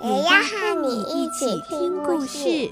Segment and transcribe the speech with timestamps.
[0.00, 2.70] 也要和你一起听故事。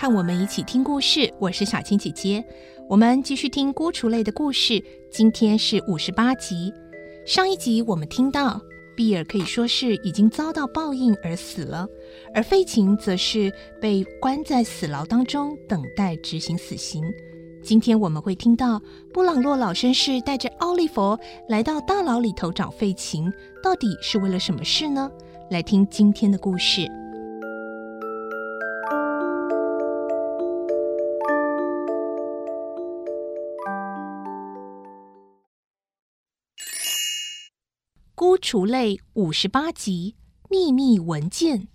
[0.00, 1.30] 和我们一起听故事。
[1.38, 2.42] 我是小青姐姐，
[2.88, 4.82] 我们继续听孤雏类的故事。
[5.10, 6.72] 今天是五十八集。
[7.26, 8.58] 上一集我们听到，
[8.96, 11.86] 比尔可以说是已经遭到报应而死了，
[12.34, 17.04] 而费琴则是被关在死牢当中，等待执行死刑。
[17.62, 18.80] 今天我们会听到
[19.12, 23.30] 布朗洛老绅士带着奥利弗来到大牢里头找费琴，
[23.62, 25.10] 到底是为了什么事呢？
[25.50, 26.90] 来听今天的故事。
[38.50, 40.16] 孤雏类五十八集
[40.48, 41.68] 秘密文件。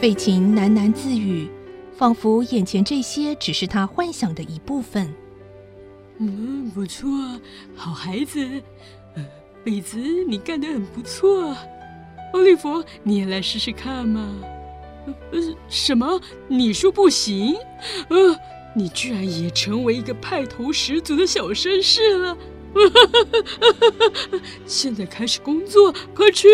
[0.00, 1.48] 费琴喃喃自语，
[1.96, 5.12] 仿佛眼前这些只是他幻想的一部分。
[6.18, 7.10] 嗯，不错，
[7.74, 8.62] 好孩子。
[9.64, 9.98] 贝子，
[10.28, 11.56] 你干得很不错。
[12.34, 14.34] 奥利弗，你也来试试看嘛。
[15.32, 16.20] 呃，什么？
[16.48, 17.56] 你说不行？
[18.08, 18.38] 呃，
[18.74, 22.36] 你居然也成为一个派头十足的小绅士了。
[24.66, 26.48] 现在开始工作，快去！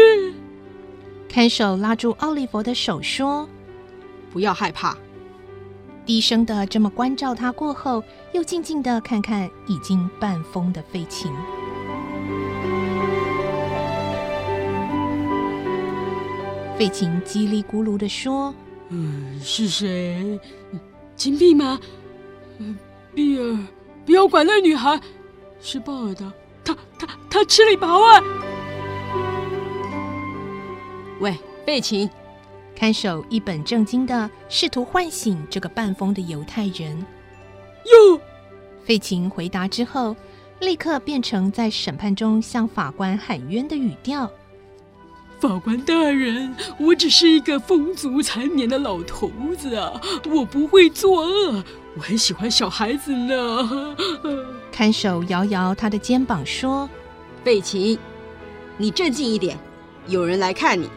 [1.29, 3.49] 看守拉住奥利弗的手说
[4.31, 4.97] ：“不要害怕。”
[6.05, 11.33] 低声的这么关照他过后，又静静的看看已经半疯的费琴。
[16.81, 18.55] 费琴叽里咕噜的说
[18.89, 20.41] ：“嗯，是谁？
[21.15, 21.79] 金币吗？
[22.57, 22.75] 嗯，
[23.15, 23.59] 比尔，
[24.07, 24.99] 不要管那女孩，
[25.61, 26.33] 是鲍尔的。
[26.65, 28.23] 他他他吃里扒外。”
[31.21, 31.37] 喂，
[31.67, 32.09] 费琴，
[32.75, 36.99] 看守一本正经的试图唤醒这个半疯的犹太人。
[37.85, 38.19] 哟，
[38.85, 40.17] 费琴回答之后，
[40.61, 44.31] 立刻变成在审判中向法官喊冤的语调。
[45.41, 49.99] 法官大人，我只是一个风烛残年的老头子啊，
[50.31, 51.65] 我不会作恶，
[51.97, 53.97] 我很喜欢小孩子呢。
[54.71, 56.89] 看守摇摇他的肩膀说
[57.43, 57.99] ：“贝琴，
[58.77, 59.59] 你镇静一点，
[60.09, 60.91] 有人来看你。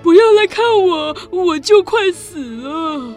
[0.00, 3.12] 不要来看我，我就快死了。”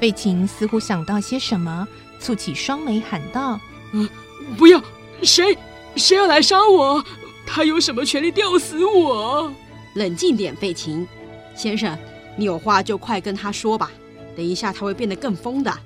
[0.00, 1.86] 贝琴似乎想到些什么，
[2.20, 3.60] 蹙起双眉喊道
[3.94, 4.08] ：“嗯，
[4.56, 4.82] 不要！
[5.22, 5.56] 谁
[5.94, 7.04] 谁要来杀我？
[7.46, 9.52] 他有什么权利吊死我？”
[9.98, 11.06] 冷静点，费琴
[11.54, 11.98] 先生，
[12.36, 13.90] 你有话就快跟他说吧，
[14.36, 15.76] 等一下他会变得更疯的。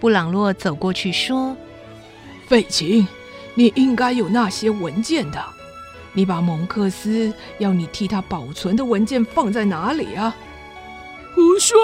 [0.00, 1.54] 布朗洛走过去说
[2.48, 3.06] ：“费琴，
[3.54, 5.44] 你应该有那些文件的，
[6.14, 10.34] 你把蒙克斯要你替他保存的文件放在哪里啊？”
[11.36, 11.78] 胡说，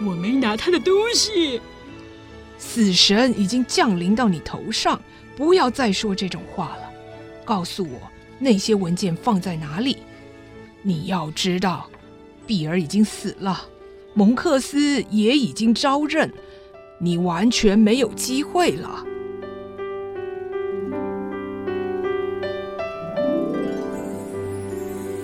[0.00, 1.60] 我没拿他的东西。
[2.56, 5.00] 死神已经降临到你头上，
[5.36, 6.90] 不要再说这种话了。
[7.44, 8.00] 告诉我
[8.38, 9.98] 那些文件放在哪里。
[10.82, 11.88] 你要知道，
[12.46, 13.62] 比尔已经死了，
[14.14, 16.32] 蒙克斯也已经招认，
[16.98, 19.04] 你完全没有机会了。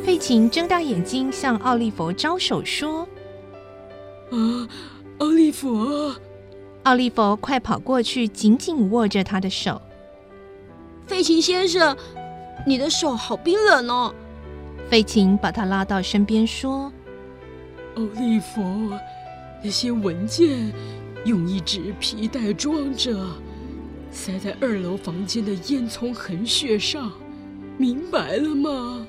[0.05, 3.09] 费琴睁大眼睛向奥利弗招手说
[4.31, 4.69] ：“啊，
[5.19, 6.13] 奥利弗！”
[6.85, 9.81] 奥利弗快跑过去，紧紧握着他的手。
[11.07, 11.97] 费琴先生，
[12.67, 14.15] 你的手好冰冷哦。
[14.89, 16.93] 费琴把他拉到身边说
[17.97, 18.63] ：“奥利弗，
[19.63, 20.73] 那些文件
[21.25, 23.27] 用一纸皮袋装着，
[24.11, 27.11] 塞在二楼房间的烟囱横穴上，
[27.77, 29.07] 明白了吗？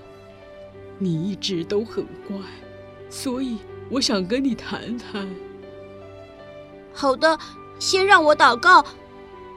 [0.98, 2.38] 你一直都很乖，
[3.10, 3.58] 所以
[3.90, 5.28] 我想跟你谈谈。”
[6.94, 7.38] 好的，
[7.78, 8.84] 先让我祷告，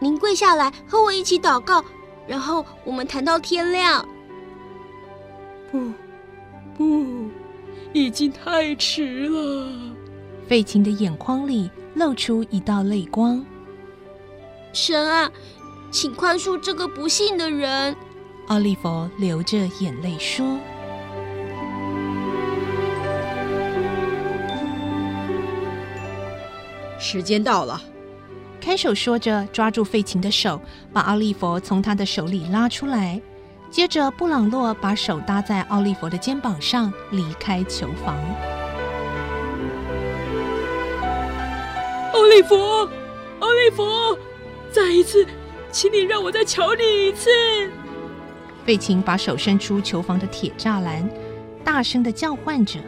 [0.01, 1.83] 您跪下来和我一起祷告，
[2.27, 4.07] 然后我们谈到天亮。
[5.71, 5.93] 不，
[6.79, 7.29] 不，
[7.93, 9.69] 已经太迟了。
[10.47, 13.45] 费琴的眼眶里露出一道泪光。
[14.73, 15.29] 神啊，
[15.91, 17.97] 请宽恕这个不幸的人。
[18.47, 20.57] 奥利弗流着眼泪说。
[27.01, 27.83] 时间到了，
[28.61, 30.61] 看守说着，抓住费琴的手，
[30.93, 33.21] 把奥利弗从他的手里拉出来。
[33.71, 38.17] 接着，布朗洛把手搭在奥利弗的肩膀上，离开囚房。
[42.15, 42.57] 奥利弗，
[43.41, 43.85] 奥利弗，
[44.73, 45.27] 再一次，
[45.71, 47.31] 请你让我再瞧你一次。
[48.65, 51.09] 费琴把手伸出囚房的铁栅栏，
[51.63, 52.81] 大声的叫唤着。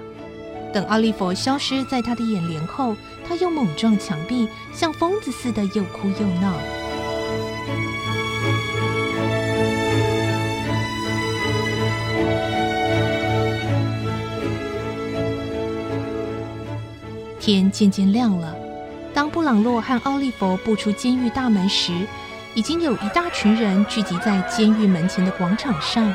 [0.72, 2.96] 等奥利弗消失在他的眼帘后，
[3.26, 6.52] 他又猛撞墙壁，像疯子似的又哭又闹。
[17.50, 18.54] 天渐渐亮了。
[19.12, 21.92] 当布朗洛和奥利弗步出监狱大门时，
[22.54, 26.14] 已经有一大群人聚集在监狱门前的广场上。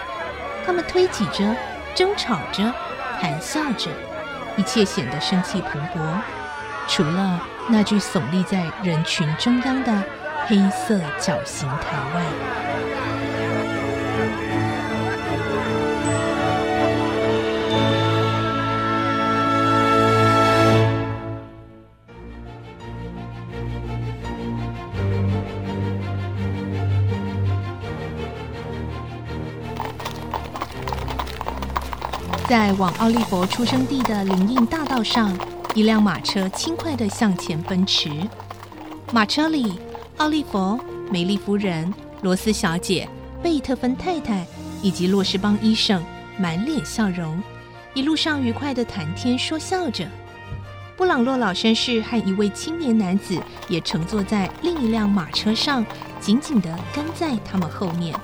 [0.66, 1.54] 他们推挤着，
[1.94, 2.74] 争吵着，
[3.20, 3.92] 谈笑着。
[4.56, 6.00] 一切显得生气蓬勃，
[6.88, 10.04] 除了那具耸立在人群中央的
[10.48, 12.75] 黑色绞刑台外。
[32.48, 35.36] 在往奥利弗出生地的林荫大道上，
[35.74, 38.12] 一辆马车轻快地向前奔驰。
[39.12, 39.80] 马车里，
[40.18, 43.10] 奥利弗、梅丽夫人、罗斯小姐、
[43.42, 44.46] 贝特芬太太
[44.84, 46.04] 以及洛士邦医生
[46.38, 47.42] 满脸笑容，
[47.96, 50.08] 一路上愉快地谈天说笑着。
[50.96, 55.84] 布朗洛老绅士和一位青年男子也乘坐在另一辆马车上，
[56.20, 58.16] 紧紧地跟在他们后面。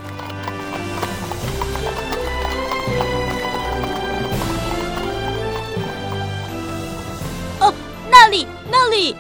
[9.01, 9.15] 里！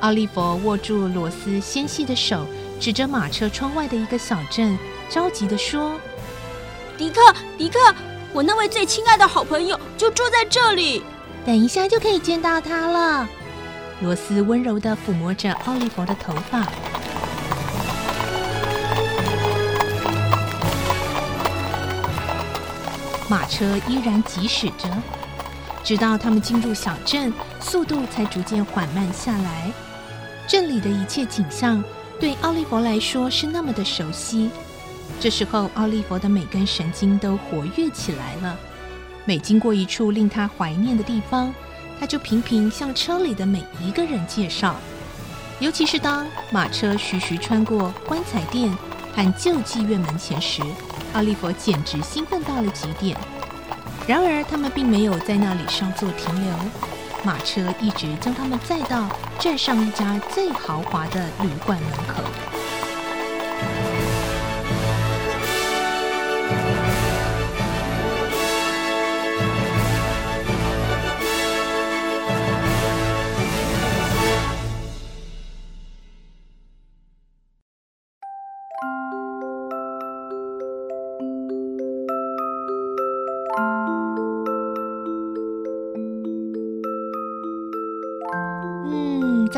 [0.00, 2.44] 奥利弗握住罗斯纤细的手，
[2.80, 4.76] 指着马车窗外的一个小镇，
[5.08, 6.00] 着急地说
[6.98, 7.20] ：“迪克，
[7.56, 7.78] 迪克，
[8.32, 11.02] 我那位最亲爱的好朋友就住在这里，
[11.44, 13.28] 等一下就可以见到他了。”
[14.02, 16.66] 罗斯温柔的抚摸着奥利弗的头发。
[23.28, 24.88] 马车依然疾驶着。
[25.82, 29.72] 直到他们进入小镇，速度才逐渐缓慢下来。
[30.46, 31.82] 镇里的一切景象
[32.18, 34.50] 对奥利弗来说是那么的熟悉。
[35.18, 38.56] 这时候，奥利弗的每根神经都活跃起来了。
[39.24, 41.52] 每经过一处令他怀念的地方，
[41.98, 44.76] 他就频频向车里的每一个人介绍。
[45.58, 48.74] 尤其是当马车徐徐穿过棺材店
[49.14, 50.62] 和旧妓院门前时，
[51.12, 53.16] 奥利弗简直兴奋到了极点。
[54.06, 56.52] 然而，他们并没有在那里稍作停留，
[57.22, 59.08] 马车一直将他们载到
[59.38, 62.59] 镇上一家最豪华的旅馆门口。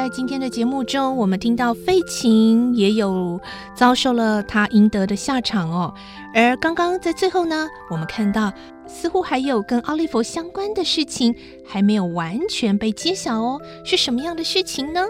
[0.02, 3.40] 在今天的节目中，我们听到费琴也有
[3.72, 5.94] 遭受了他应得的下场哦。
[6.34, 8.52] 而刚刚在最后呢，我们看到
[8.84, 11.32] 似乎还有跟奥利弗相关的事情
[11.64, 15.00] 还没有完全被揭晓哦，是什么样的事情呢？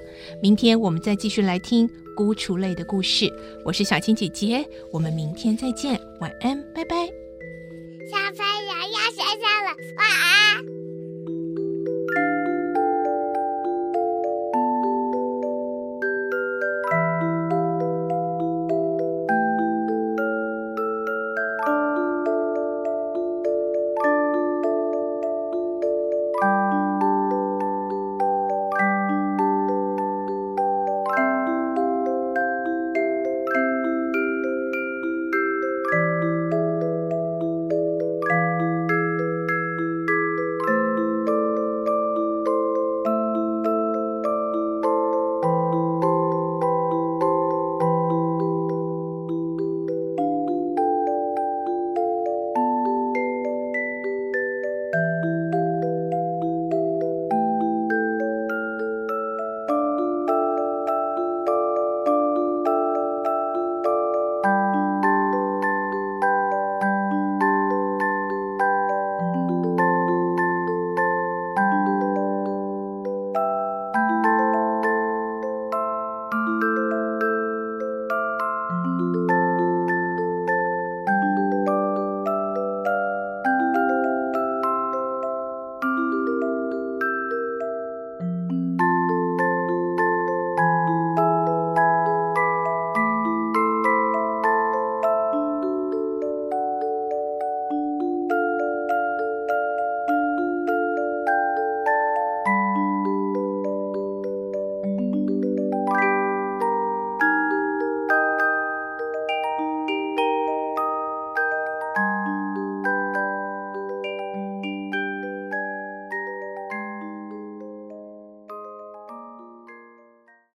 [0.42, 3.32] 明天我们再继续来听孤雏泪的故事。
[3.64, 6.96] 我是小青姐姐，我们明天再见，晚安，拜拜。
[8.10, 10.71] 小朋友要睡觉了，晚安。